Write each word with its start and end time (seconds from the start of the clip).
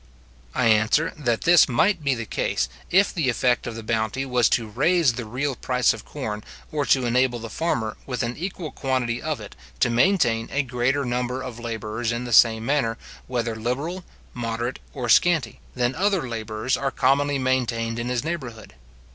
I 0.55 0.65
answer, 0.65 1.13
that 1.15 1.41
this 1.41 1.69
might 1.69 2.03
be 2.03 2.15
the 2.15 2.25
case, 2.25 2.67
if 2.89 3.13
the 3.13 3.29
effect 3.29 3.67
of 3.67 3.75
the 3.75 3.83
bounty 3.83 4.25
was 4.25 4.49
to 4.49 4.65
raise 4.67 5.13
the 5.13 5.25
real 5.27 5.55
price 5.55 5.93
of 5.93 6.05
corn, 6.05 6.43
or 6.71 6.87
to 6.87 7.05
enable 7.05 7.37
the 7.37 7.51
farmer, 7.51 7.97
with 8.07 8.23
an 8.23 8.35
equal 8.35 8.71
quantity 8.71 9.21
of 9.21 9.39
it, 9.39 9.55
to 9.79 9.91
maintain 9.91 10.49
a 10.51 10.63
greater 10.63 11.05
number 11.05 11.43
of 11.43 11.59
labourers 11.59 12.11
in 12.11 12.23
the 12.23 12.33
same 12.33 12.65
manner, 12.65 12.97
whether 13.27 13.55
liberal, 13.55 14.03
moderate, 14.33 14.79
or 14.95 15.07
scanty, 15.07 15.59
than 15.75 15.93
other 15.93 16.27
labourers 16.27 16.75
are 16.75 16.89
commonly 16.89 17.37
maintained 17.37 17.99
in 17.99 18.09
his 18.09 18.23
neighbourhood. 18.23 18.73